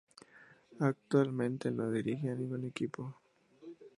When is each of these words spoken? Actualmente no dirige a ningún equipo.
Actualmente 0.79 1.69
no 1.69 1.91
dirige 1.91 2.31
a 2.31 2.35
ningún 2.35 2.65
equipo. 2.65 3.19